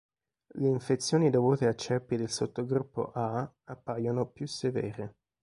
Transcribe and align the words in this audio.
Le 0.55 0.67
infezioni 0.67 1.29
dovute 1.29 1.67
a 1.67 1.75
ceppi 1.75 2.15
del 2.15 2.31
sottogruppo 2.31 3.11
A 3.13 3.47
appaiono 3.65 4.25
più 4.31 4.47
severe. 4.47 5.17